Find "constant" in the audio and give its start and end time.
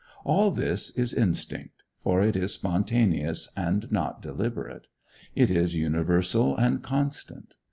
6.81-7.55